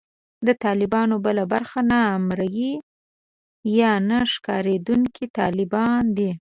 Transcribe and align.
د 0.47 0.49
طالبانو 0.63 1.15
بله 1.25 1.43
برخه 1.53 1.79
نامرئي 1.91 2.71
یا 3.79 3.91
نه 4.09 4.19
ښکارېدونکي 4.33 5.25
طالبان 5.39 6.03
دي 6.17 6.29